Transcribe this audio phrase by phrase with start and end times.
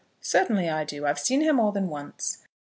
[0.23, 1.05] "Certainly I do.
[1.05, 2.39] I've seen her more than once."